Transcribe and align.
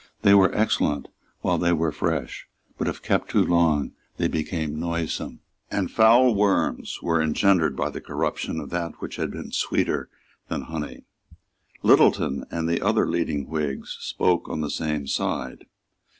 They 0.23 0.33
were 0.33 0.51
excellent 0.55 1.09
while 1.41 1.59
they 1.59 1.73
were 1.73 1.91
fresh; 1.91 2.47
but 2.75 2.87
if 2.87 3.03
kept 3.03 3.29
too 3.29 3.45
long 3.45 3.91
they 4.17 4.27
became 4.27 4.79
noisome; 4.79 5.41
and 5.69 5.91
foul 5.91 6.33
worms 6.33 7.03
were 7.03 7.21
engendered 7.21 7.75
by 7.75 7.91
the 7.91 8.01
corruption 8.01 8.59
of 8.59 8.71
that 8.71 8.93
which 8.99 9.17
had 9.17 9.29
been 9.29 9.51
sweeter 9.51 10.09
than 10.47 10.63
honey. 10.63 11.03
Littleton 11.83 12.45
and 12.49 12.67
other 12.79 13.07
leading 13.07 13.47
Whigs 13.47 13.95
spoke 14.01 14.49
on 14.49 14.61
the 14.61 14.71
same 14.71 15.05
side. 15.05 15.67